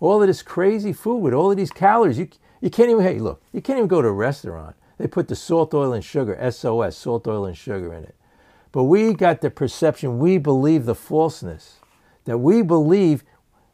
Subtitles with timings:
[0.00, 2.18] All of this crazy food with all of these calories.
[2.18, 2.28] You,
[2.60, 4.76] you can't even, hey, look, you can't even go to a restaurant.
[4.98, 8.14] They put the salt, oil, and sugar, SOS, salt, oil, and sugar in it.
[8.72, 11.76] But we got the perception, we believe the falseness,
[12.24, 13.24] that we believe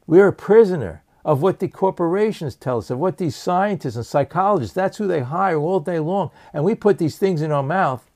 [0.06, 4.74] we're a prisoner of what the corporations tell us, of what these scientists and psychologists,
[4.74, 6.30] that's who they hire all day long.
[6.52, 8.08] And we put these things in our mouth.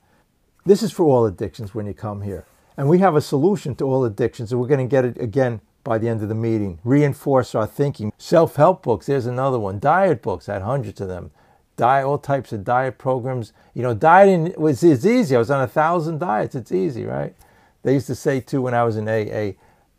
[0.65, 2.45] This is for all addictions when you come here.
[2.77, 5.59] And we have a solution to all addictions, and we're going to get it again
[5.83, 6.79] by the end of the meeting.
[6.83, 8.13] Reinforce our thinking.
[8.17, 9.79] Self help books, there's another one.
[9.79, 11.31] Diet books, I had hundreds of them.
[11.77, 13.53] Diet, all types of diet programs.
[13.73, 15.35] You know, dieting was it's easy.
[15.35, 16.55] I was on a thousand diets.
[16.55, 17.35] It's easy, right?
[17.83, 19.53] They used to say too when I was in AA,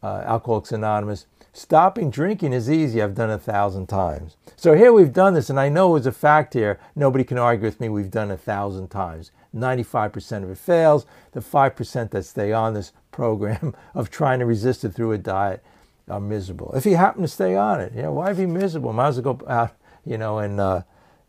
[0.07, 3.03] uh, Alcoholics Anonymous, Stopping drinking is easy.
[3.03, 4.37] I've done a thousand times.
[4.57, 7.67] So here we've done this, and I know as a fact here, nobody can argue
[7.67, 7.91] with me.
[7.91, 9.33] We've done a thousand times.
[9.55, 11.05] 95% of it fails.
[11.33, 15.63] The 5% that stay on this program of trying to resist it through a diet
[16.09, 16.73] are miserable.
[16.75, 18.93] If you happen to stay on it, you know, why be miserable?
[18.93, 20.83] Might as well go out, you know, and uh,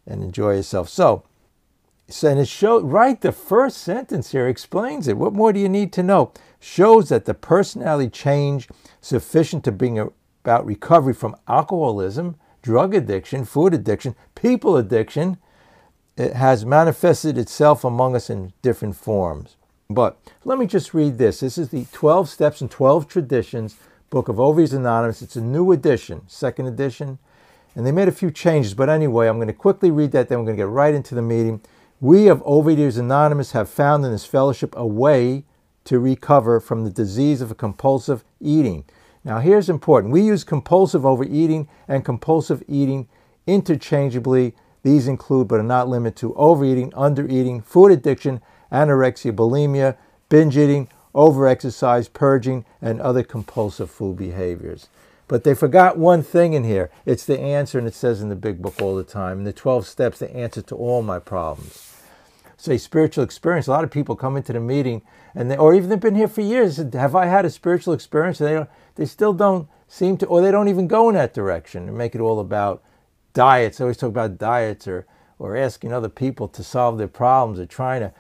[0.08, 0.90] and enjoy yourself.
[0.90, 1.24] So,
[2.10, 5.18] so and it shows right the first sentence here explains it.
[5.18, 6.34] What more do you need to know?
[6.60, 8.68] Shows that the personality change
[9.00, 15.38] sufficient to bring about recovery from alcoholism, drug addiction, food addiction, people addiction,
[16.18, 19.56] it has manifested itself among us in different forms.
[19.94, 21.40] But let me just read this.
[21.40, 23.78] This is the 12 Steps and 12 Traditions
[24.10, 25.22] book of Overeaters Anonymous.
[25.22, 27.20] It's a new edition, second edition,
[27.76, 28.74] and they made a few changes.
[28.74, 31.16] But anyway, I'm going to quickly read that, then we're going to get right into
[31.16, 31.62] the meeting.
[32.02, 35.46] We of Overeaters Anonymous have found in this fellowship a way
[35.86, 38.86] to recover from the disease of compulsive eating.
[39.24, 43.08] Now, here's important we use compulsive overeating and compulsive eating
[43.48, 44.54] interchangeably.
[44.84, 48.42] These include, but are not limited to, overeating, undereating, food addiction,
[48.74, 49.96] anorexia, bulimia,
[50.28, 54.90] binge eating, overexercise, purging, and other compulsive food behaviors.
[55.28, 56.90] But they forgot one thing in here.
[57.06, 59.40] It's the answer, and it says in the big book all the time.
[59.40, 61.94] In the 12 steps, the answer to all my problems
[62.64, 63.68] say spiritual experience.
[63.68, 65.02] A lot of people come into the meeting
[65.36, 66.78] and they, or even they've been here for years.
[66.78, 68.40] Have I had a spiritual experience?
[68.40, 71.34] And they don't, they still don't seem to, or they don't even go in that
[71.34, 72.82] direction and make it all about
[73.34, 73.82] diets.
[73.82, 75.06] I always talk about diets or
[75.40, 78.14] or asking other people to solve their problems or trying to.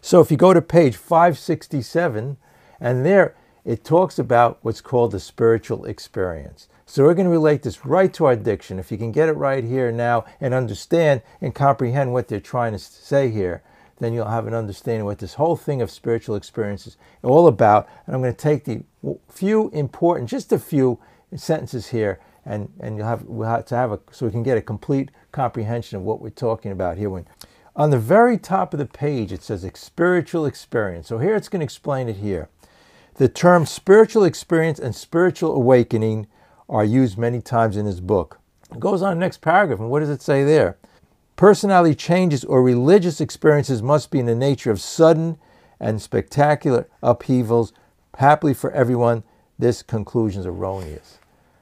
[0.00, 2.36] So if you go to page 567,
[2.80, 3.34] and there
[3.64, 6.68] it talks about what's called the spiritual experience.
[6.86, 8.78] So we're going to relate this right to our addiction.
[8.78, 12.72] If you can get it right here now and understand and comprehend what they're trying
[12.72, 13.62] to say here,
[13.98, 17.88] then you'll have an understanding what this whole thing of spiritual experience is all about.
[18.06, 18.82] And I'm going to take the
[19.28, 20.98] few important, just a few
[21.36, 24.56] sentences here, and, and you'll have, we'll have to have a, so we can get
[24.56, 27.10] a complete comprehension of what we're talking about here.
[27.10, 27.26] When
[27.78, 31.06] on the very top of the page, it says spiritual experience.
[31.06, 32.48] So here it's going to explain it here.
[33.14, 36.26] The term spiritual experience and spiritual awakening
[36.68, 38.40] are used many times in his book.
[38.72, 40.76] It goes on the next paragraph, and what does it say there?
[41.36, 45.38] Personality changes or religious experiences must be in the nature of sudden
[45.78, 47.72] and spectacular upheavals.
[48.16, 49.22] Happily for everyone,
[49.56, 51.18] this conclusion is erroneous.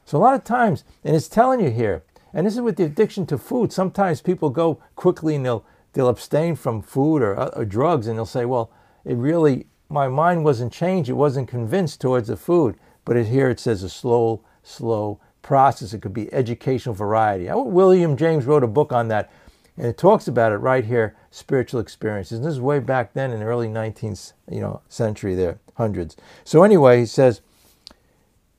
[0.07, 2.85] So, a lot of times, and it's telling you here, and this is with the
[2.85, 5.65] addiction to food, sometimes people go quickly and they'll,
[5.97, 8.71] they'll abstain from food or, uh, or drugs and they'll say, well,
[9.07, 12.77] it really, my mind wasn't changed, it wasn't convinced towards the food.
[13.07, 15.95] But it, here it says a slow, slow process.
[15.95, 17.49] It could be educational variety.
[17.49, 19.33] I, William James wrote a book on that
[19.79, 22.39] and it talks about it right here, spiritual experiences.
[22.39, 26.15] And this is way back then in the early 19th you know, century there, hundreds.
[26.45, 27.41] So anyway, he says,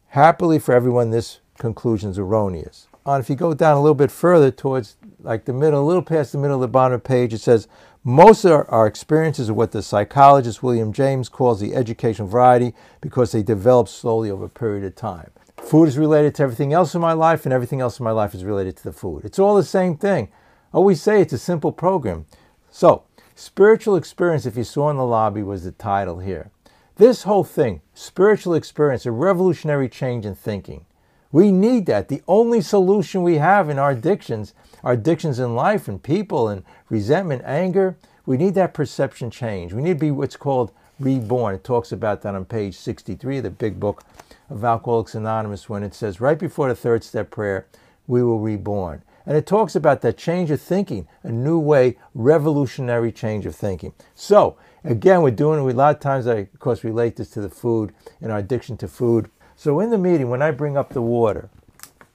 [0.07, 2.87] happily for everyone, this conclusion is erroneous.
[3.05, 6.01] And if you go down a little bit further towards like the middle, a little
[6.01, 7.67] past the middle of the bottom of the page, it says,
[8.03, 12.73] most of our, our experiences are what the psychologist William James calls the educational variety
[13.01, 15.29] because they develop slowly over a period of time.
[15.57, 18.33] Food is related to everything else in my life, and everything else in my life
[18.33, 19.25] is related to the food.
[19.25, 20.29] It's all the same thing
[20.73, 22.25] I always say it's a simple program.
[22.69, 23.03] So,
[23.35, 26.51] spiritual experience, if you saw in the lobby, was the title here.
[26.97, 30.85] This whole thing, spiritual experience, a revolutionary change in thinking.
[31.31, 32.09] We need that.
[32.09, 34.53] The only solution we have in our addictions,
[34.87, 39.73] our addictions in life and people and resentment, anger, we need that perception change.
[39.73, 41.55] We need to be what's called reborn.
[41.55, 44.05] It talks about that on page 63 of the big book
[44.49, 47.67] of Alcoholics Anonymous when it says right before the third step prayer,
[48.07, 49.03] we will reborn.
[49.25, 53.91] And it talks about that change of thinking, a new way, revolutionary change of thinking.
[54.15, 54.55] So,
[54.85, 56.27] again, we're doing it a lot of times.
[56.27, 59.29] I, of course, relate this to the food and our addiction to food.
[59.57, 61.49] So, in the meeting, when I bring up the water,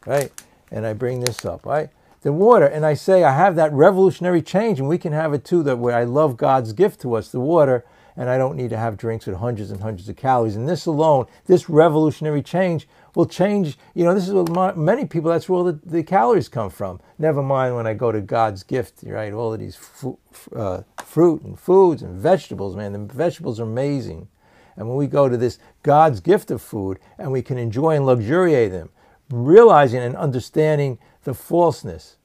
[0.07, 0.33] right,
[0.71, 1.91] and I bring this up, right,
[2.23, 5.45] the water, and I say I have that revolutionary change, and we can have it
[5.45, 5.63] too.
[5.63, 7.85] That where I love God's gift to us, the water,
[8.17, 10.57] and I don't need to have drinks with hundreds and hundreds of calories.
[10.57, 13.79] And this alone, this revolutionary change will change.
[13.95, 17.01] You know, this is what many people, that's where all the, the calories come from.
[17.19, 19.33] Never mind when I go to God's gift, right?
[19.33, 20.19] All of these fu-
[20.55, 22.93] uh, fruit and foods and vegetables, man.
[22.93, 24.29] The vegetables are amazing.
[24.77, 28.07] And when we go to this God's gift of food and we can enjoy and
[28.07, 28.91] luxuriate them,
[29.33, 32.17] realizing and understanding the falseness,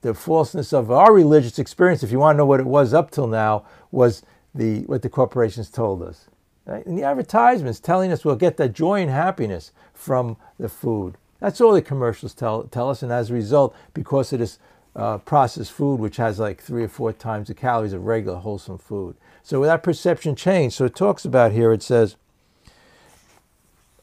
[0.00, 3.10] the falseness of our religious experience, if you want to know what it was up
[3.10, 4.22] till now, was
[4.54, 6.28] the what the corporations told us.
[6.64, 6.84] Right?
[6.86, 11.16] And the advertisements telling us we'll get that joy and happiness from the food.
[11.40, 13.02] That's all the commercials tell, tell us.
[13.02, 14.58] And as a result, because of this
[14.96, 18.78] uh, processed food, which has like three or four times the calories of regular wholesome
[18.78, 19.16] food.
[19.42, 20.76] So with that perception changed.
[20.76, 22.16] So it talks about here, it says,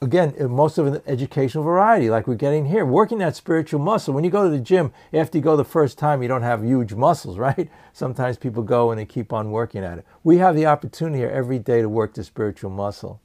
[0.03, 4.13] again, uh, most of an educational variety, like we're getting here, working that spiritual muscle.
[4.13, 6.63] When you go to the gym, after you go the first time, you don't have
[6.63, 7.69] huge muscles, right?
[7.93, 10.05] Sometimes people go and they keep on working at it.
[10.23, 13.19] We have the opportunity here every day to work the spiritual muscle.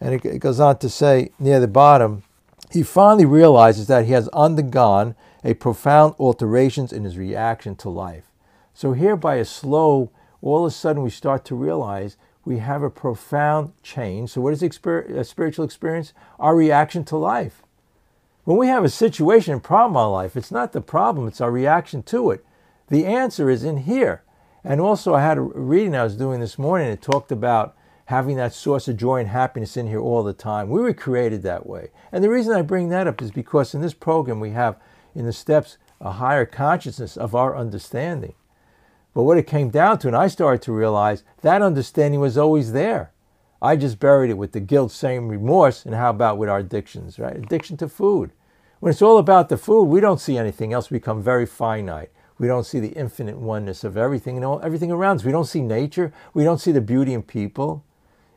[0.00, 2.24] And it, goes on to say near the bottom,
[2.70, 5.14] he finally realizes that he has undergone
[5.44, 8.24] a profound alterations in his reaction to life.
[8.74, 10.10] So here by a slow,
[10.42, 14.30] all of a sudden we start to realize we have a profound change.
[14.30, 16.12] So, what is a uh, spiritual experience?
[16.38, 17.62] Our reaction to life.
[18.44, 21.40] When we have a situation, a problem in our life, it's not the problem, it's
[21.40, 22.44] our reaction to it.
[22.88, 24.22] The answer is in here.
[24.62, 27.74] And also, I had a reading I was doing this morning, it talked about
[28.06, 30.68] having that source of joy and happiness in here all the time.
[30.68, 31.90] We were created that way.
[32.12, 34.76] And the reason I bring that up is because in this program, we have
[35.14, 38.34] in the steps a higher consciousness of our understanding.
[39.14, 42.72] But what it came down to, and I started to realize, that understanding was always
[42.72, 43.12] there.
[43.62, 47.18] I just buried it with the guilt, shame, remorse, and how about with our addictions,
[47.18, 47.36] right?
[47.36, 48.32] Addiction to food.
[48.80, 50.90] When it's all about the food, we don't see anything else.
[50.90, 52.10] We become very finite.
[52.36, 55.24] We don't see the infinite oneness of everything and all, everything around us.
[55.24, 56.12] We don't see nature.
[56.34, 57.84] We don't see the beauty in people.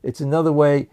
[0.03, 0.89] It's another way,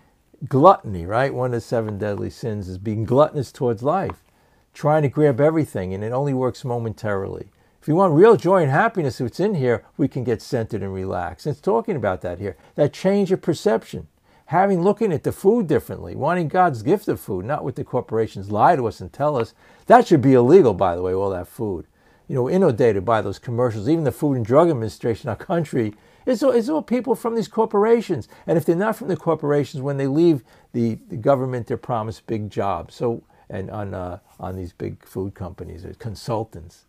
[0.48, 1.32] gluttony, right?
[1.32, 4.24] One of the seven deadly sins is being gluttonous towards life,
[4.72, 7.50] trying to grab everything, and it only works momentarily.
[7.84, 10.94] If you want real joy and happiness, it's in here, we can get centered and
[10.94, 11.46] relaxed.
[11.46, 12.56] It's talking about that here.
[12.76, 14.06] That change of perception.
[14.46, 18.50] Having looking at the food differently, wanting God's gift of food, not what the corporations
[18.50, 19.52] lie to us and tell us.
[19.84, 21.86] That should be illegal, by the way, all that food.
[22.26, 23.86] You know, inundated by those commercials.
[23.86, 25.92] Even the Food and Drug Administration, our country,
[26.24, 28.28] it's all, it's all people from these corporations.
[28.46, 30.42] And if they're not from the corporations, when they leave
[30.72, 32.94] the, the government, they're promised big jobs.
[32.94, 36.86] So, and on, uh, on these big food companies, consultants.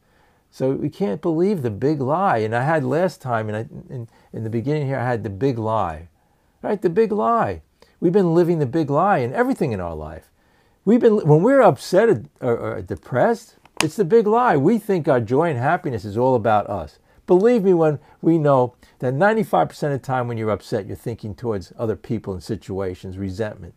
[0.55, 2.37] So we can't believe the big lie.
[2.37, 5.59] And I had last time, and in, in the beginning here, I had the big
[5.59, 6.07] lie.
[6.61, 6.81] Right?
[6.81, 7.61] The big lie.
[7.99, 10.31] We've been living the big lie in everything in our life.
[10.85, 12.07] We've been, when we're upset
[12.39, 14.55] or, or depressed, it's the big lie.
[14.55, 16.99] We think our joy and happiness is all about us.
[17.27, 21.35] Believe me when we know that 95% of the time when you're upset, you're thinking
[21.35, 23.73] towards other people and situations, resentment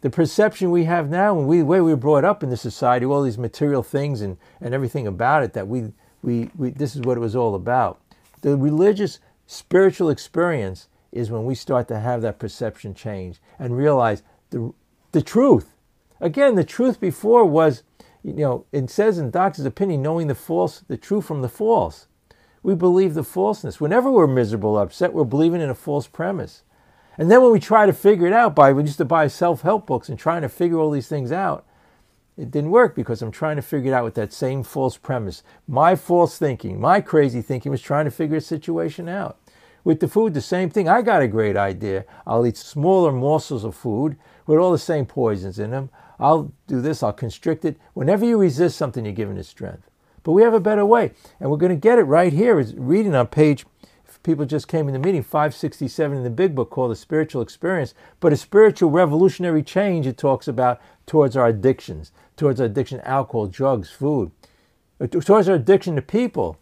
[0.00, 2.56] the perception we have now and we, the way we were brought up in the
[2.56, 5.92] society, all these material things and, and everything about it, that we,
[6.22, 8.00] we, we, this is what it was all about.
[8.42, 14.22] The religious, spiritual experience is when we start to have that perception change and realize
[14.50, 14.72] the,
[15.12, 15.74] the truth.
[16.20, 17.82] Again, the truth before was,
[18.22, 22.06] you know, it says in Doctor's opinion, knowing the false, the true from the false.
[22.62, 23.80] We believe the falseness.
[23.80, 26.62] Whenever we're miserable, upset, we're believing in a false premise.
[27.18, 29.62] And then when we try to figure it out by, we used to buy self
[29.62, 31.66] help books and trying to figure all these things out,
[32.36, 35.42] it didn't work because I'm trying to figure it out with that same false premise.
[35.66, 39.36] My false thinking, my crazy thinking was trying to figure a situation out.
[39.82, 40.88] With the food, the same thing.
[40.88, 42.04] I got a great idea.
[42.26, 45.90] I'll eat smaller morsels of food with all the same poisons in them.
[46.20, 47.76] I'll do this, I'll constrict it.
[47.94, 49.88] Whenever you resist something, you're giving it strength.
[50.22, 51.12] But we have a better way.
[51.40, 52.58] And we're going to get it right here.
[52.60, 53.66] Is reading on page
[54.28, 57.94] people just came in the meeting, 567 in the big book called The Spiritual Experience.
[58.20, 63.08] But a spiritual revolutionary change it talks about towards our addictions, towards our addiction to
[63.08, 64.30] alcohol, drugs, food,
[65.00, 66.58] uh, towards our addiction to people.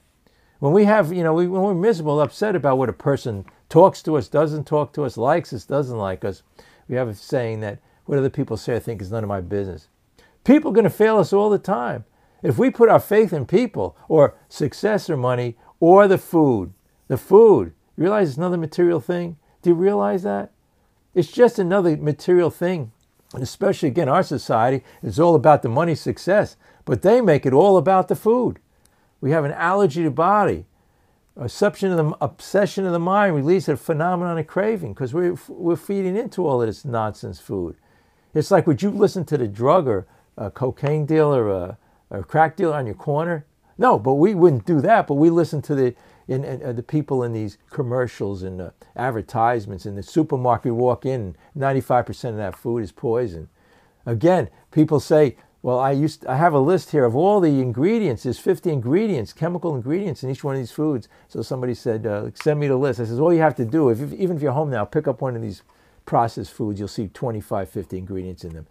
[0.61, 4.01] When we have, you know, we, when we're miserable, upset about what a person talks
[4.03, 6.45] to us, doesn't talk to us, likes us, doesn't like us,
[6.89, 9.41] we have a saying that what other people say, I think, is none of my
[9.41, 9.89] business.
[10.45, 12.05] People are going to fail us all the time.
[12.45, 16.73] If we put our faith in people or success or money or the food,
[17.09, 19.37] the food, you realize it's another material thing?
[19.63, 20.53] Do you realize that?
[21.15, 22.93] It's just another material thing.
[23.33, 27.53] And especially, again, our society is all about the money success, but they make it
[27.53, 28.59] all about the food.
[29.21, 30.67] We have an allergy to body,
[31.37, 35.77] obsession of the, obsession of the mind, release a phenomenon of craving because we're, we're
[35.77, 37.77] feeding into all of this nonsense food.
[38.35, 41.79] It's like, would you listen to the drug or a cocaine dealer or a,
[42.11, 43.47] or a crack dealer on your corner?
[43.79, 45.07] No, but we wouldn't do that.
[45.07, 45.95] But we listen to the
[46.29, 50.73] in, in uh, the people in these commercials and uh, advertisements in the supermarket.
[50.73, 53.49] We walk in, 95% of that food is poison.
[54.05, 57.61] Again, people say, well, I used to, I have a list here of all the
[57.61, 58.23] ingredients.
[58.23, 61.09] There's 50 ingredients, chemical ingredients in each one of these foods.
[61.29, 63.01] So somebody said, uh, send me the list.
[63.01, 65.21] I says, all you have to do, if, even if you're home now, pick up
[65.21, 65.63] one of these
[66.05, 66.79] processed foods.
[66.79, 68.67] You'll see 25, 50 ingredients in them.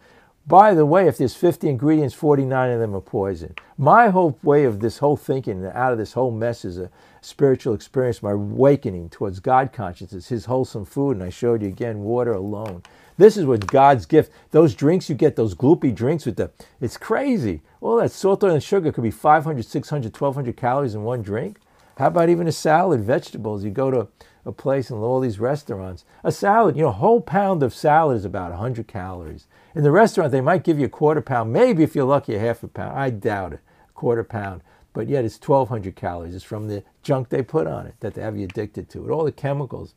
[0.48, 3.56] By the way, if there's 50 ingredients, 49 of them are poison.
[3.80, 7.74] My whole way of this whole thinking out of this whole mess is a spiritual
[7.74, 11.18] experience, my awakening towards God consciousness, His wholesome food.
[11.18, 12.84] And I showed you again water alone.
[13.18, 14.32] This is what God's gift.
[14.52, 17.62] Those drinks you get, those gloopy drinks with the, it's crazy.
[17.82, 21.58] All that salt, oil, and sugar could be 500, 600, 1200 calories in one drink.
[21.98, 23.64] How about even a salad, vegetables?
[23.64, 24.08] You go to
[24.46, 26.06] a place in all these restaurants.
[26.24, 29.48] A salad, you know, a whole pound of salad is about 100 calories.
[29.76, 32.40] In the restaurant, they might give you a quarter pound, maybe if you're lucky, a
[32.40, 32.98] half a pound.
[32.98, 34.62] I doubt it, a quarter pound.
[34.94, 36.34] But yet it's 1,200 calories.
[36.34, 39.12] It's from the junk they put on it that they have you addicted to it.
[39.12, 39.94] All the chemicals,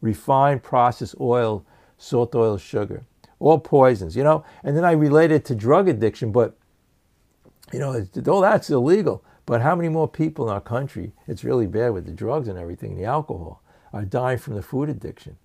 [0.00, 1.64] refined, processed oil,
[1.96, 3.04] salt, oil, sugar,
[3.38, 4.44] all poisons, you know.
[4.64, 6.58] And then I relate it to drug addiction, but,
[7.72, 9.22] you know, all that's illegal.
[9.46, 12.58] But how many more people in our country, it's really bad with the drugs and
[12.58, 13.62] everything, the alcohol,
[13.92, 15.36] are dying from the food addiction?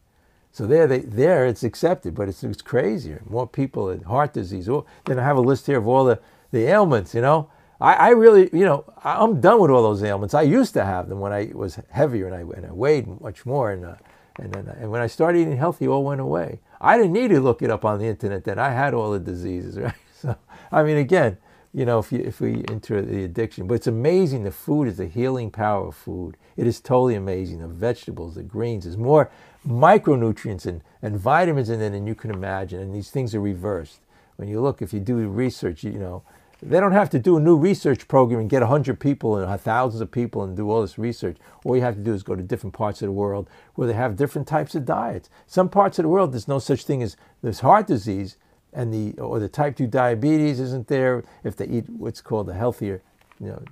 [0.57, 3.21] So there, they, there it's accepted, but it's, it's crazier.
[3.29, 4.67] More people with heart disease.
[4.67, 7.51] Oh, then I have a list here of all the, the ailments, you know.
[7.79, 10.33] I, I really, you know, I'm done with all those ailments.
[10.33, 13.45] I used to have them when I was heavier and I, and I weighed much
[13.45, 13.69] more.
[13.69, 13.97] And, uh,
[14.39, 16.59] and, then, and when I started eating healthy, all went away.
[16.81, 18.57] I didn't need to look it up on the internet then.
[18.57, 19.93] I had all the diseases, right?
[20.11, 20.35] So,
[20.71, 21.37] I mean, again,
[21.71, 23.67] you know, if, you, if we enter the addiction.
[23.67, 24.43] But it's amazing.
[24.43, 26.35] The food is the healing power of food.
[26.55, 27.59] It is totally amazing.
[27.59, 29.29] The vegetables, the greens, there's more
[29.67, 32.79] micronutrients and, and vitamins in it than you can imagine.
[32.79, 33.99] And these things are reversed.
[34.37, 36.23] When you look, if you do research, you, know,
[36.61, 39.57] they don't have to do a new research program and get 100 people and uh,
[39.57, 41.37] thousands of people and do all this research.
[41.63, 43.93] All you have to do is go to different parts of the world where they
[43.93, 45.29] have different types of diets.
[45.45, 48.37] Some parts of the world, there's no such thing as this heart disease
[48.73, 52.53] and the or the type 2 diabetes isn't there if they eat what's called a
[52.53, 53.01] healthier
[53.39, 53.63] you know,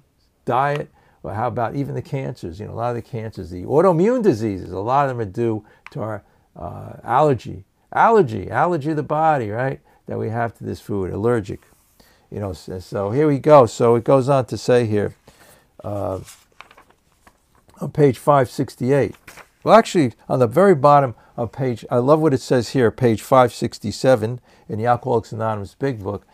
[0.46, 0.90] diet.
[1.26, 2.60] Or how about even the cancers?
[2.60, 5.32] You know, a lot of the cancers, the autoimmune diseases, a lot of them are
[5.32, 6.24] due to our
[6.56, 9.82] uh, allergy, allergy, allergy of the body, right?
[10.06, 11.62] That we have to this food, allergic.
[12.30, 13.66] You know, so, here we go.
[13.66, 15.16] So it goes on to say here
[15.84, 16.20] uh,
[17.82, 19.16] on page 568.
[19.64, 23.24] Well, actually, on the very bottom of page, I love what it says here, page
[23.24, 24.40] 567
[24.70, 26.28] in the Alcoholics Anonymous Big Book,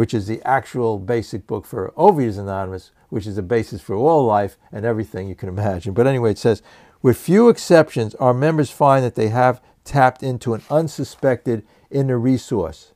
[0.00, 4.24] which is the actual basic book for Overeaters Anonymous, which is the basis for all
[4.24, 5.92] life and everything you can imagine.
[5.92, 6.62] But anyway, it says,
[7.02, 12.94] with few exceptions, our members find that they have tapped into an unsuspected inner resource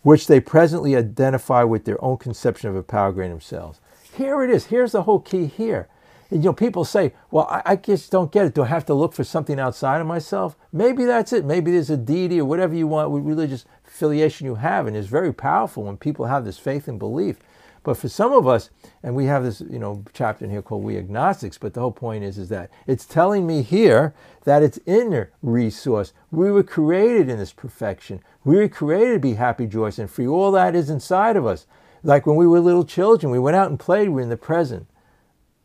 [0.00, 3.78] which they presently identify with their own conception of a power greater themselves.
[4.14, 4.68] Here it is.
[4.68, 5.88] Here's the whole key here.
[6.32, 8.54] You know, people say, well, I, I, just don't get it.
[8.54, 10.56] Do I have to look for something outside of myself?
[10.72, 11.44] Maybe that's it.
[11.44, 14.86] Maybe there's a deity or whatever you want, religious affiliation you have.
[14.86, 17.36] And it's very powerful when people have this faith and belief.
[17.84, 18.70] But for some of us,
[19.02, 21.92] and we have this, you know, chapter in here called We Agnostics, but the whole
[21.92, 26.14] point is, is that it's telling me here that it's inner resource.
[26.30, 28.22] We were created in this perfection.
[28.44, 30.26] We were created to be happy, joyous, and free.
[30.26, 31.66] All that is inside of us.
[32.04, 34.36] Like when we were little children, we went out and played, we we're in the
[34.36, 34.86] present.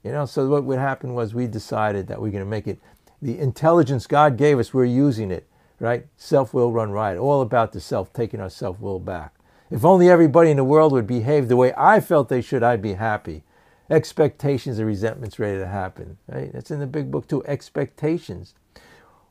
[0.03, 2.79] You know, so what would happen was we decided that we're going to make it
[3.21, 5.47] the intelligence God gave us, we're using it,
[5.79, 6.05] right?
[6.17, 9.33] Self will run riot, all about the self, taking our self will back.
[9.69, 12.81] If only everybody in the world would behave the way I felt they should, I'd
[12.81, 13.43] be happy.
[13.89, 16.17] Expectations and resentments ready to happen.
[16.27, 16.51] Right?
[16.53, 17.43] That's in the big book too.
[17.45, 18.53] Expectations.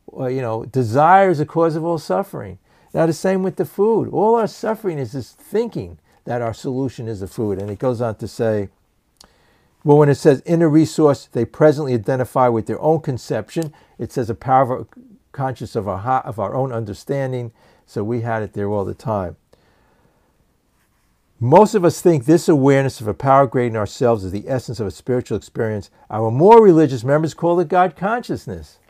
[0.06, 2.58] Well, you know, desire is the cause of all suffering.
[2.92, 4.08] Now the same with the food.
[4.08, 7.58] All our suffering is this thinking that our solution is the food.
[7.60, 8.68] And it goes on to say,
[9.86, 13.72] well, when it says inner resource, they presently identify with their own conception.
[14.00, 14.88] It says a power of
[15.30, 17.52] conscious of our of our own understanding.
[17.86, 19.36] So we had it there all the time.
[21.38, 24.80] Most of us think this awareness of a power greater than ourselves is the essence
[24.80, 25.88] of a spiritual experience.
[26.10, 28.80] Our more religious members call it God consciousness.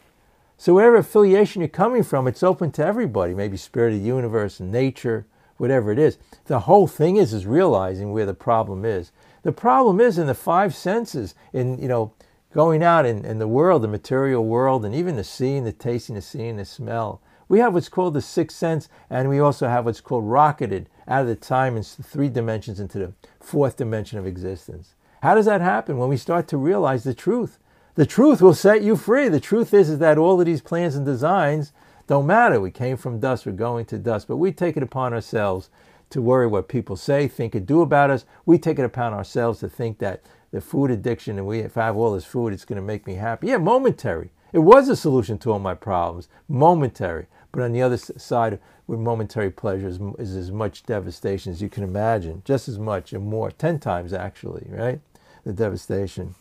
[0.56, 4.60] So, whatever affiliation you're coming from, it's open to everybody, maybe spirit of the universe,
[4.60, 5.26] nature,
[5.58, 6.16] whatever it is.
[6.46, 9.12] The whole thing is is realizing where the problem is.
[9.46, 12.12] The problem is in the five senses, in you know,
[12.52, 16.16] going out in, in the world, the material world, and even the seeing, the tasting,
[16.16, 17.20] the seeing, the smell.
[17.48, 21.20] We have what's called the sixth sense, and we also have what's called rocketed out
[21.22, 24.96] of the time and three dimensions into the fourth dimension of existence.
[25.22, 25.96] How does that happen?
[25.96, 27.60] When we start to realize the truth.
[27.94, 29.28] The truth will set you free.
[29.28, 31.72] The truth is, is that all of these plans and designs
[32.08, 32.60] don't matter.
[32.60, 35.70] We came from dust, we're going to dust, but we take it upon ourselves
[36.10, 38.24] to worry what people say, think, and do about us.
[38.44, 40.22] We take it upon ourselves to think that
[40.52, 43.06] the food addiction and we if I have all this food, it's going to make
[43.06, 43.48] me happy.
[43.48, 44.30] Yeah, momentary.
[44.52, 47.26] It was a solution to all my problems, momentary.
[47.52, 51.82] But on the other side, with momentary pleasures, is as much devastation as you can
[51.82, 55.00] imagine, just as much and more, ten times actually, right?
[55.44, 56.34] The devastation.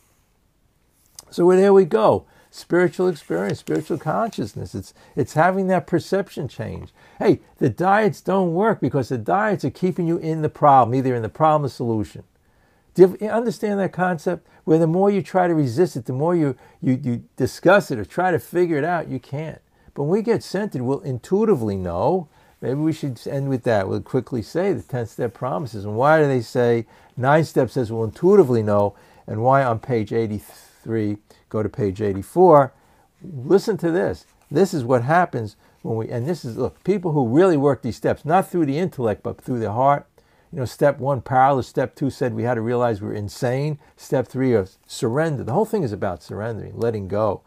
[1.31, 2.25] So well, there we go.
[2.55, 4.73] Spiritual experience, spiritual consciousness.
[4.73, 6.91] It's it's having that perception change.
[7.19, 11.13] Hey, the diets don't work because the diets are keeping you in the problem, either
[11.13, 12.23] in the problem or solution.
[12.93, 14.47] Do you understand that concept?
[14.63, 17.99] Where the more you try to resist it, the more you, you, you discuss it
[17.99, 19.59] or try to figure it out, you can't.
[19.93, 22.29] But when we get centered, we'll intuitively know.
[22.61, 23.89] Maybe we should end with that.
[23.89, 25.83] We'll quickly say the 10 step promises.
[25.83, 26.85] And why do they say
[27.17, 28.95] nine steps says we'll intuitively know?
[29.27, 31.17] And why on page 83,
[31.49, 32.73] go to page 84.
[33.23, 34.25] Listen to this.
[34.51, 37.95] This is what happens when we, and this is, look, people who really work these
[37.95, 40.07] steps, not through the intellect, but through the heart,
[40.51, 41.67] you know, step one, powerless.
[41.67, 43.77] Step two said we had to realize we are insane.
[43.97, 45.43] Step three of surrender.
[45.43, 47.41] The whole thing is about surrendering, letting go.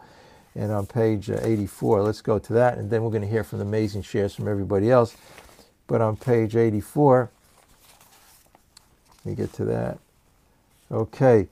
[0.55, 3.45] And on page uh, 84, let's go to that, and then we're going to hear
[3.45, 5.17] from the amazing shares from everybody else.
[5.87, 7.31] But on page 84,
[9.25, 9.99] let me get to that.
[10.91, 11.49] Okay.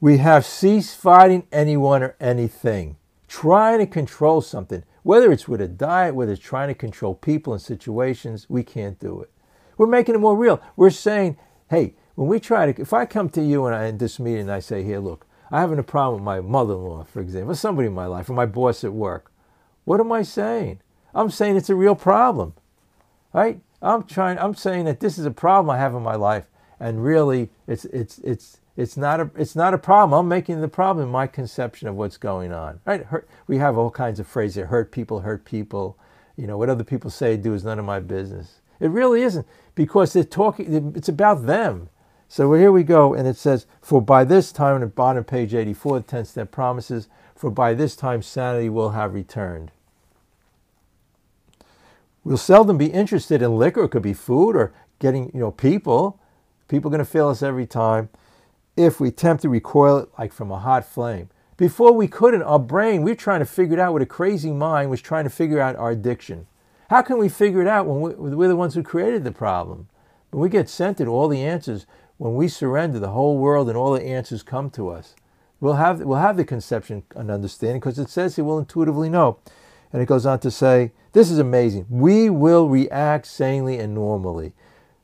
[0.00, 4.84] We have ceased fighting anyone or anything, trying to control something.
[5.02, 8.98] Whether it's with a diet, whether it's trying to control people and situations, we can't
[9.00, 9.30] do it.
[9.76, 10.60] We're making it more real.
[10.76, 11.36] We're saying,
[11.70, 14.42] hey, when we try to, if I come to you and I, in this meeting
[14.42, 17.56] and I say, here, look, I'm having a problem with my mother-in-law, for example, or
[17.56, 19.32] somebody in my life, or my boss at work.
[19.84, 20.80] What am I saying?
[21.14, 22.54] I'm saying it's a real problem,
[23.32, 23.60] right?
[23.80, 24.38] I'm trying.
[24.38, 27.84] I'm saying that this is a problem I have in my life, and really, it's
[27.86, 30.18] it's it's it's not a it's not a problem.
[30.18, 32.78] I'm making the problem my conception of what's going on.
[32.86, 33.04] Right?
[33.04, 35.98] Hurt, we have all kinds of phrases: hurt people, hurt people.
[36.36, 38.60] You know, what other people say, do is none of my business.
[38.78, 39.44] It really isn't
[39.74, 41.88] because they're talking, it's about them.
[42.28, 45.98] So here we go, and it says, For by this time, the bottom page 84,
[45.98, 49.72] the 10 step promises, for by this time sanity will have returned.
[52.22, 56.20] We'll seldom be interested in liquor, it could be food or getting, you know, people.
[56.68, 58.10] People are going to fail us every time
[58.78, 61.28] if we attempt to recoil it like from a hot flame.
[61.56, 64.52] Before we couldn't, our brain, we were trying to figure it out with a crazy
[64.52, 66.46] mind, was trying to figure out our addiction.
[66.88, 69.88] How can we figure it out when we're the ones who created the problem?
[70.30, 71.86] When we get it, all the answers,
[72.18, 75.16] when we surrender, the whole world and all the answers come to us.
[75.60, 79.38] We'll have, we'll have the conception and understanding because it says he will intuitively know.
[79.92, 81.86] And it goes on to say, this is amazing.
[81.90, 84.52] We will react sanely and normally.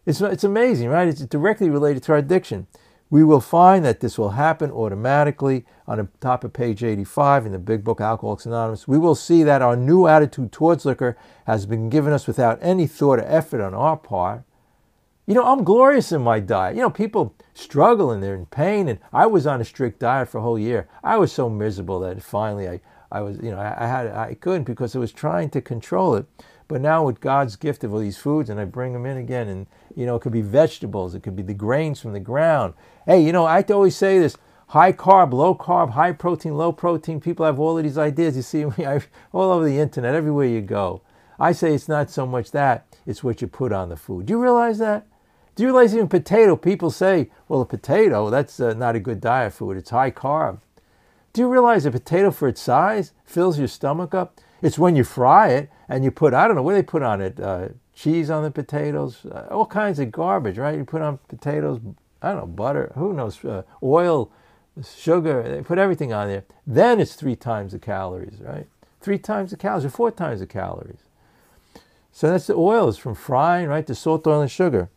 [0.07, 1.09] It's, it's amazing, right?
[1.09, 2.69] It's directly related to our addiction.
[3.11, 7.53] We will find that this will happen automatically on the top of page 85 in
[7.53, 8.89] the big book Alcoholics Anonymous.
[8.89, 12.87] We will see that our new attitude towards liquor has been given us without any
[12.87, 14.43] thought or effort on our part.
[15.27, 16.77] You know, I'm glorious in my diet.
[16.77, 20.29] You know, people struggle and they're in pain, and I was on a strict diet
[20.29, 20.89] for a whole year.
[21.03, 24.35] I was so miserable that finally I, I was, you know, I, I had I
[24.35, 26.27] couldn't because I was trying to control it.
[26.67, 29.49] But now with God's gift of all these foods, and I bring them in again,
[29.49, 32.75] and you know, it could be vegetables, it could be the grains from the ground.
[33.07, 34.37] Hey, you know, I always say this:
[34.69, 37.21] high carb, low carb, high protein, low protein.
[37.21, 38.37] People have all of these ideas.
[38.37, 38.87] You see me
[39.33, 41.03] all over the internet, everywhere you go.
[41.39, 44.27] I say it's not so much that; it's what you put on the food.
[44.27, 45.07] Do you realize that?
[45.55, 46.57] Do you realize even potato?
[46.57, 49.77] People say, "Well, a potato that's uh, not a good diet food.
[49.77, 50.61] It's high carb."
[51.35, 54.41] Do you realize a potato for its size fills your stomach up?
[54.63, 57.21] It's when you fry it and you put, I don't know, what they put on
[57.21, 57.39] it?
[57.41, 60.77] Uh, cheese on the potatoes, uh, all kinds of garbage, right?
[60.77, 61.81] You put on potatoes,
[62.23, 64.31] I don't know, butter, who knows, uh, oil,
[64.83, 66.45] sugar, they put everything on there.
[66.67, 68.67] Then it's three times the calories, right?
[69.01, 71.05] Three times the calories or four times the calories.
[72.11, 73.87] So that's the oils from frying, right?
[73.87, 74.89] The salt, oil, and sugar.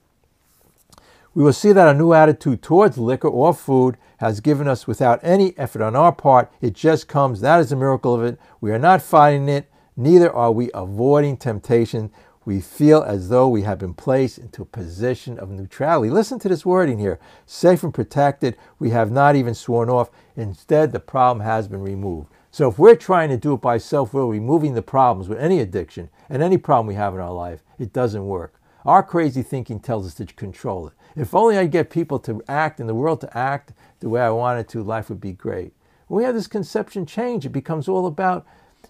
[1.33, 5.19] We will see that a new attitude towards liquor or food has given us without
[5.21, 6.51] any effort on our part.
[6.61, 7.41] It just comes.
[7.41, 8.39] That is the miracle of it.
[8.59, 12.11] We are not fighting it, neither are we avoiding temptation.
[12.45, 16.09] We feel as though we have been placed into a position of neutrality.
[16.09, 18.55] Listen to this wording here safe and protected.
[18.79, 20.09] We have not even sworn off.
[20.37, 22.29] Instead, the problem has been removed.
[22.51, 25.59] So, if we're trying to do it by self will, removing the problems with any
[25.59, 28.61] addiction and any problem we have in our life, it doesn't work.
[28.85, 30.93] Our crazy thinking tells us to control it.
[31.17, 34.29] If only I'd get people to act and the world to act the way I
[34.29, 35.73] wanted to, life would be great.
[36.07, 38.45] When we have this conception change, it becomes all about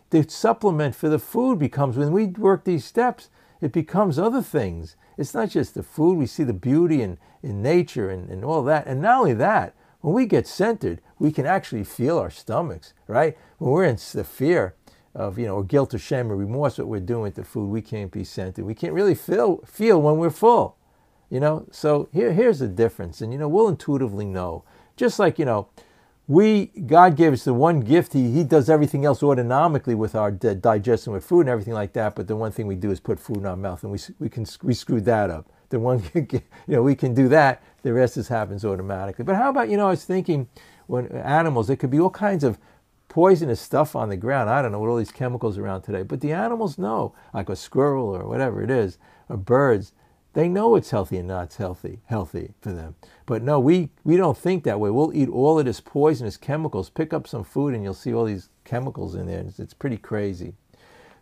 [0.10, 3.30] the supplement for the food becomes when we work these steps,
[3.62, 4.96] it becomes other things.
[5.17, 8.63] It's not just the food, we see the beauty in, in nature and, and all
[8.63, 8.86] that.
[8.86, 13.38] And not only that, when we get centered, we can actually feel our stomachs, right?
[13.58, 14.76] When we're in the fear,
[15.17, 17.82] of you know guilt or shame or remorse what we're doing with the food, we
[17.82, 18.63] can't be centered.
[18.63, 20.78] We can't really feel feel when we're full.
[21.30, 24.63] You know, so here here's the difference, and you know we'll intuitively know.
[24.96, 25.70] Just like you know,
[26.28, 28.13] we God gave us the one gift.
[28.13, 32.16] He He does everything else autonomically with our digestion with food and everything like that.
[32.16, 34.30] But the one thing we do is put food in our mouth, and we we
[34.30, 35.48] can we screwed that up.
[35.70, 37.63] The one you know we can do that.
[37.84, 39.24] The rest just happens automatically.
[39.24, 40.50] But how about you know I was thinking
[40.88, 42.58] when animals, there could be all kinds of
[43.10, 44.50] poisonous stuff on the ground.
[44.50, 47.56] I don't know what all these chemicals around today, but the animals know, like a
[47.56, 48.98] squirrel or whatever it is,
[49.30, 49.94] or birds.
[50.38, 52.93] They know it's healthy and not healthy, healthy for them.
[53.26, 54.91] But no, we, we don't think that way.
[54.91, 56.91] We'll eat all of this poisonous chemicals.
[56.91, 59.39] Pick up some food and you'll see all these chemicals in there.
[59.39, 60.54] It's, it's pretty crazy.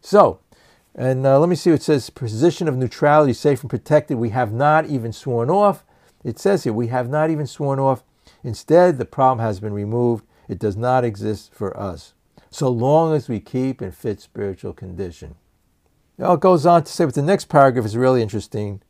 [0.02, 0.40] So,
[0.94, 2.10] and uh, let me see what it says.
[2.10, 4.18] Position of neutrality, safe and protected.
[4.18, 5.86] We have not even sworn off.
[6.26, 8.04] It says here, we have not even sworn off
[8.44, 10.24] Instead, the problem has been removed.
[10.48, 12.14] It does not exist for us,
[12.52, 15.36] so long as we keep in fit spiritual condition.
[16.18, 18.82] Now it goes on to say, but the next paragraph is really interesting.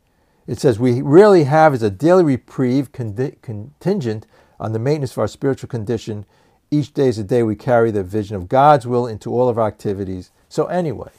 [0.48, 4.28] It says, We really have as a daily reprieve contingent
[4.60, 6.26] on the maintenance of our spiritual condition.
[6.72, 9.58] Each day is a day we carry the vision of God's will into all of
[9.58, 10.32] our activities.
[10.50, 11.10] So, anyway,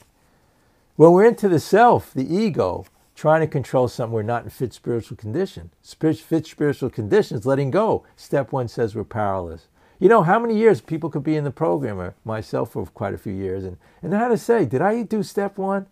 [0.97, 4.73] when we're into the self, the ego, trying to control something we're not in fit
[4.73, 5.71] spiritual condition.
[5.83, 8.05] Fit spiritual condition is letting go.
[8.15, 9.69] Step one says we're powerless.
[9.99, 13.15] You know how many years people could be in the program, or myself for quite
[13.15, 15.87] a few years, and, and how to say, did I do step one?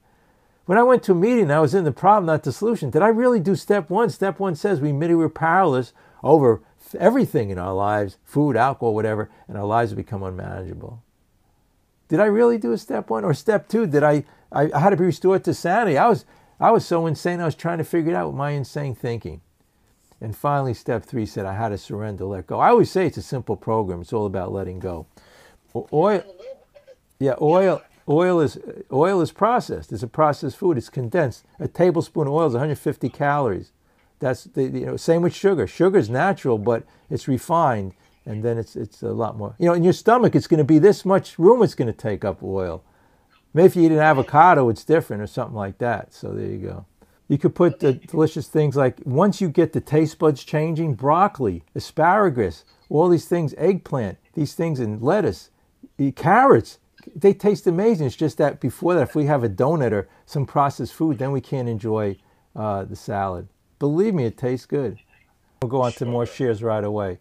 [0.67, 2.91] When I went to a meeting, I was in the problem, not the solution.
[2.91, 4.09] Did I really do step one?
[4.09, 6.63] Step one says we admitted we're powerless over
[6.99, 11.03] everything in our lives food, alcohol, whatever and our lives become unmanageable.
[12.09, 13.25] Did I really do a step one?
[13.25, 15.99] Or step two, did I, I, I had to be restored to sanity?
[15.99, 16.25] I was
[16.61, 19.41] I was so insane, I was trying to figure it out with my insane thinking.
[20.21, 22.61] And finally, step three said I had to surrender, let go.
[22.61, 24.01] I always say it's a simple program.
[24.01, 25.07] It's all about letting go.
[25.93, 26.23] Oil,
[27.19, 28.59] yeah, oil, oil is
[28.93, 29.93] oil is processed.
[29.93, 30.77] It's a processed food.
[30.79, 31.45] It's condensed.
[31.59, 33.73] A tablespoon of oil is 150 calories.
[34.19, 35.67] That's the you know same with sugar.
[35.67, 37.93] Sugar is natural, but it's refined,
[38.25, 39.55] and then it's it's a lot more.
[39.59, 41.63] You know, in your stomach, it's going to be this much room.
[41.63, 42.83] It's going to take up oil.
[43.53, 46.13] Maybe if you eat an avocado, it's different or something like that.
[46.13, 46.87] So there you go.
[47.29, 51.63] You could put the delicious things like once you get the taste buds changing, broccoli,
[51.75, 55.51] asparagus, all these things, eggplant, these things, and lettuce,
[55.99, 56.79] eh, carrots,
[57.15, 58.07] they taste amazing.
[58.07, 61.33] It's just that before that, if we have a donut or some processed food, then
[61.33, 62.17] we can't enjoy
[62.55, 63.49] uh, the salad.
[63.79, 64.99] Believe me, it tastes good.
[65.63, 67.19] We'll go on to more shares right away.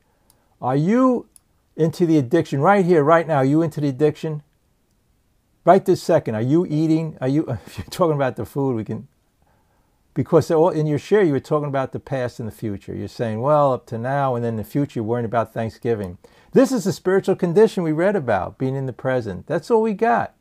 [0.61, 1.27] Are you
[1.75, 3.37] into the addiction right here, right now?
[3.37, 4.43] Are you into the addiction?
[5.65, 7.17] right this second, are you eating?
[7.21, 7.45] Are you?
[7.65, 9.07] If you're talking about the food, we can.
[10.13, 12.93] Because in your share, you were talking about the past and the future.
[12.93, 16.19] You're saying, well, up to now, and then the future, you're worrying about Thanksgiving.
[16.51, 19.47] This is the spiritual condition we read about, being in the present.
[19.47, 20.35] That's all we got.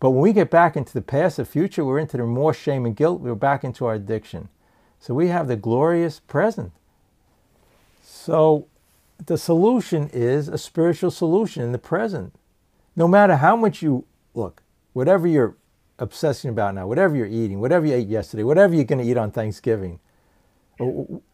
[0.00, 2.86] But when we get back into the past, the future, we're into the more shame
[2.86, 3.20] and guilt.
[3.20, 4.48] We're back into our addiction.
[4.98, 6.72] So we have the glorious present.
[8.02, 8.66] So
[9.26, 12.34] the solution is a spiritual solution in the present.
[12.96, 14.62] No matter how much you look,
[14.94, 15.56] whatever you're
[15.98, 19.16] obsessing about now, whatever you're eating, whatever you ate yesterday, whatever you're going to eat
[19.16, 20.00] on Thanksgiving,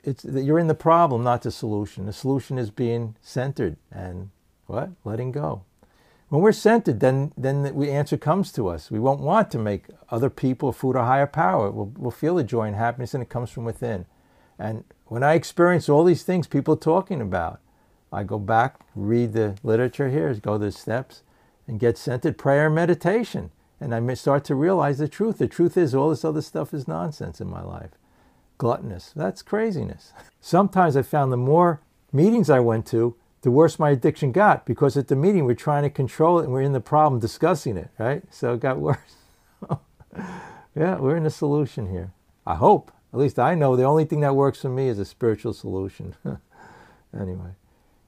[0.03, 2.07] it's you're in the problem, not the solution.
[2.07, 4.31] The solution is being centered and
[4.67, 4.91] what?
[5.05, 5.63] Letting go.
[6.31, 8.91] When we're centered, then then the answer comes to us.
[8.91, 11.71] We won't want to make other people, food, a higher power.
[11.71, 14.07] We'll, we'll feel the joy and happiness, and it comes from within.
[14.59, 17.61] And when I experience all these things people are talking about,
[18.13, 21.23] I go back, read the literature here, go the steps,
[21.67, 23.51] and get centered prayer and meditation.
[23.81, 25.39] And I start to realize the truth.
[25.39, 27.91] The truth is, all this other stuff is nonsense in my life.
[28.59, 29.13] Gluttonous.
[29.15, 30.13] That's craziness.
[30.41, 31.81] Sometimes I found the more
[32.13, 35.83] meetings I went to, the worse my addiction got because at the meeting we're trying
[35.83, 38.23] to control it and we're in the problem discussing it, right?
[38.31, 38.99] So it got worse.
[40.75, 42.13] yeah, we're in a solution here.
[42.47, 42.91] I hope.
[43.13, 46.15] At least I know the only thing that works for me is a spiritual solution.
[47.17, 47.51] anyway.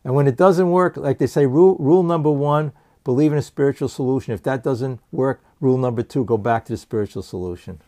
[0.05, 2.73] And when it doesn't work, like they say, rule, rule number one
[3.05, 4.35] believe in a spiritual solution.
[4.35, 7.81] If that doesn't work, rule number two, go back to the spiritual solution.